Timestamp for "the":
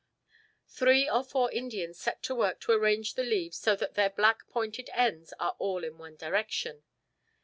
3.13-3.21